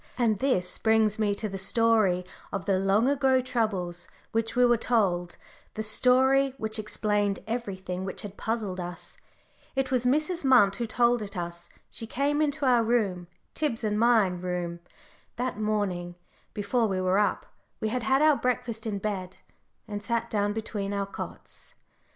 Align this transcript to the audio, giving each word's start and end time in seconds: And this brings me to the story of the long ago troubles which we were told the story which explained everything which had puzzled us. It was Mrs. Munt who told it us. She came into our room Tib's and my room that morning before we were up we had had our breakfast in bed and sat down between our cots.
And 0.17 0.39
this 0.39 0.79
brings 0.79 1.19
me 1.19 1.35
to 1.35 1.47
the 1.47 1.59
story 1.59 2.25
of 2.51 2.65
the 2.65 2.79
long 2.79 3.07
ago 3.07 3.39
troubles 3.39 4.07
which 4.31 4.55
we 4.55 4.65
were 4.65 4.75
told 4.75 5.37
the 5.75 5.83
story 5.83 6.55
which 6.57 6.79
explained 6.79 7.37
everything 7.45 8.03
which 8.03 8.23
had 8.23 8.35
puzzled 8.35 8.79
us. 8.79 9.17
It 9.75 9.91
was 9.91 10.03
Mrs. 10.05 10.43
Munt 10.43 10.77
who 10.77 10.87
told 10.87 11.21
it 11.21 11.37
us. 11.37 11.69
She 11.91 12.07
came 12.07 12.41
into 12.41 12.65
our 12.65 12.83
room 12.83 13.27
Tib's 13.53 13.83
and 13.83 13.99
my 13.99 14.25
room 14.25 14.79
that 15.35 15.59
morning 15.59 16.15
before 16.55 16.87
we 16.87 16.99
were 16.99 17.19
up 17.19 17.45
we 17.79 17.89
had 17.89 18.01
had 18.01 18.23
our 18.23 18.35
breakfast 18.37 18.87
in 18.87 18.97
bed 18.97 19.37
and 19.87 20.01
sat 20.01 20.31
down 20.31 20.51
between 20.51 20.93
our 20.95 21.05
cots. 21.05 21.75